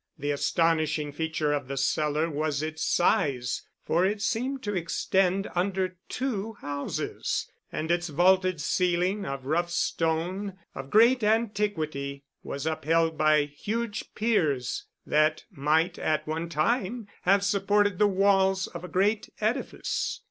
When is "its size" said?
2.63-3.61